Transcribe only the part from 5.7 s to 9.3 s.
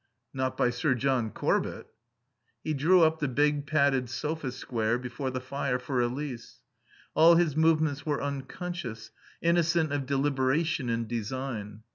for Elise. All his movements were unconscious,